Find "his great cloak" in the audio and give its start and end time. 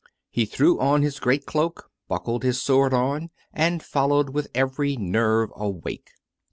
1.03-1.91